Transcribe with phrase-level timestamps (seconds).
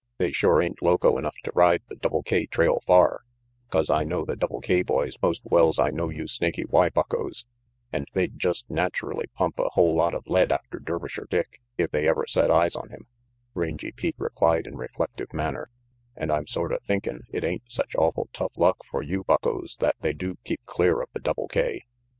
[0.17, 3.21] "They sure ain't loco enough to ride the Double K trail far,
[3.69, 7.45] 'cause I know the Double K boys most well's I know you Snaky Y buckos,
[7.93, 12.07] and they'd just naturally pump a whole lot of lead after Dervisher Dick if they
[12.07, 13.05] ever set eyes on him,"
[13.53, 15.69] Rangy Pete replied in reflective manner;
[16.15, 20.13] "and I'm sorta thinkin' it ain't such awful tough luck for you buckos that they
[20.13, 21.83] do keep clear of the Double K.